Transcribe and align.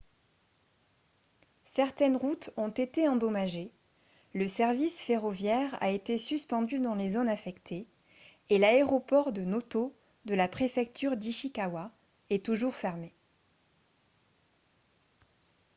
certaines 1.63 2.17
routes 2.17 2.49
ont 2.57 2.69
été 2.71 3.07
endommagées 3.07 3.71
le 4.33 4.47
service 4.47 4.97
ferroviaire 5.05 5.77
a 5.79 5.91
été 5.91 6.17
suspendu 6.17 6.79
dans 6.79 6.95
les 6.95 7.11
zones 7.11 7.29
affectées 7.29 7.85
et 8.49 8.57
l'aéroport 8.57 9.31
de 9.31 9.43
noto 9.43 9.93
de 10.25 10.33
la 10.33 10.47
préfecture 10.47 11.15
d'ishikawa 11.17 11.91
est 12.31 12.43
toujours 12.43 12.73
fermé 12.73 13.13